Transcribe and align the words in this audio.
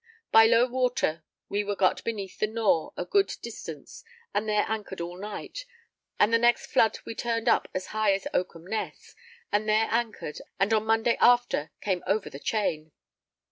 By 0.31 0.47
low 0.47 0.65
water 0.65 1.23
we 1.47 1.63
were 1.63 1.75
got 1.75 2.03
beneath 2.03 2.39
the 2.39 2.47
Nore 2.47 2.91
a 2.97 3.05
good 3.05 3.35
distance, 3.43 4.03
and 4.33 4.49
there 4.49 4.65
anchored 4.67 4.99
all 4.99 5.15
night, 5.15 5.67
and 6.19 6.33
the 6.33 6.39
next 6.39 6.71
flood 6.71 6.97
we 7.05 7.13
turned 7.13 7.47
up 7.47 7.67
as 7.75 7.85
high 7.93 8.13
as 8.13 8.25
Oakham 8.33 8.65
Ness 8.65 9.13
and 9.51 9.69
there 9.69 9.87
anchored, 9.91 10.41
and 10.59 10.73
on 10.73 10.85
Monday 10.87 11.17
after 11.21 11.69
came 11.81 12.03
over 12.07 12.31
the 12.31 12.39
chain. 12.39 12.93